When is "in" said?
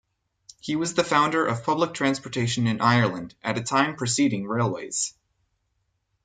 2.65-2.81